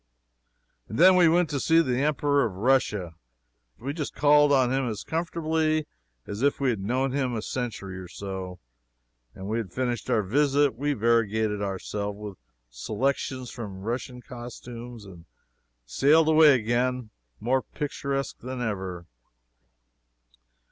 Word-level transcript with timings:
And 0.89 0.97
then 0.97 1.15
we 1.15 1.29
went 1.29 1.47
to 1.51 1.59
see 1.59 1.79
the 1.79 1.99
Emperor 2.01 2.43
of 2.43 2.55
Russia. 2.55 3.13
We 3.77 3.93
just 3.93 4.15
called 4.15 4.51
on 4.51 4.73
him 4.73 4.89
as 4.89 5.03
comfortably 5.03 5.85
as 6.25 6.41
if 6.41 6.59
we 6.59 6.71
had 6.71 6.79
known 6.79 7.11
him 7.11 7.35
a 7.35 7.41
century 7.43 7.99
or 7.99 8.07
so, 8.07 8.57
and 9.35 9.43
when 9.43 9.51
we 9.51 9.57
had 9.59 9.71
finished 9.71 10.09
our 10.09 10.23
visit 10.23 10.73
we 10.75 10.93
variegated 10.93 11.61
ourselves 11.61 12.17
with 12.17 12.37
selections 12.71 13.51
from 13.51 13.81
Russian 13.81 14.23
costumes 14.23 15.05
and 15.05 15.25
sailed 15.85 16.29
away 16.29 16.55
again 16.55 17.11
more 17.39 17.61
picturesque 17.61 18.39
than 18.39 18.59
ever. 18.59 19.05